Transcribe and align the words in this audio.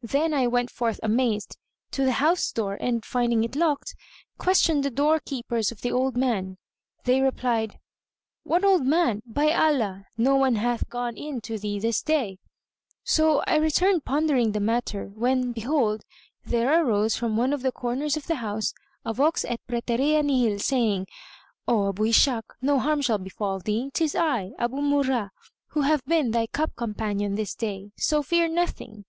Then 0.00 0.32
I 0.32 0.46
went 0.46 0.70
forth 0.70 0.98
amazed, 1.02 1.58
to 1.90 2.02
the 2.02 2.12
house 2.12 2.50
door 2.50 2.78
and, 2.80 3.04
finding 3.04 3.44
it 3.44 3.54
locked, 3.54 3.94
questioned 4.38 4.82
the 4.82 4.90
doorkeepers 4.90 5.70
of 5.70 5.82
the 5.82 5.92
old 5.92 6.16
man. 6.16 6.56
They 7.04 7.20
replied, 7.20 7.78
"What 8.42 8.64
old 8.64 8.86
man? 8.86 9.20
By 9.26 9.52
Allah, 9.52 10.06
no 10.16 10.34
one 10.36 10.54
hath 10.54 10.88
gone 10.88 11.18
in 11.18 11.42
to 11.42 11.58
thee 11.58 11.78
this 11.78 12.00
day!" 12.00 12.38
So 13.04 13.42
I 13.46 13.56
returned 13.58 14.06
pondering 14.06 14.52
the 14.52 14.60
matter, 14.60 15.08
when, 15.14 15.52
behold, 15.52 16.04
there 16.42 16.82
arose 16.82 17.14
from 17.14 17.36
one 17.36 17.52
of 17.52 17.60
the 17.60 17.70
corners 17.70 18.16
of 18.16 18.28
the 18.28 18.36
house, 18.36 18.72
a 19.04 19.12
Vox 19.12 19.44
et 19.44 19.60
præterea 19.68 20.24
nihil, 20.24 20.58
saying, 20.58 21.06
"O 21.68 21.90
Abu 21.90 22.04
Ishak, 22.06 22.44
no 22.62 22.78
harm 22.78 23.02
shall 23.02 23.18
befal 23.18 23.58
thee. 23.58 23.90
'Tis 23.92 24.14
I, 24.16 24.52
Abú 24.58 24.80
Murrah,[FN#123] 24.80 25.30
who 25.66 25.82
have 25.82 26.02
been 26.06 26.30
thy 26.30 26.46
cup 26.46 26.74
companion 26.76 27.34
this 27.34 27.54
day, 27.54 27.90
so 27.98 28.22
fear 28.22 28.48
nothing!" 28.48 29.04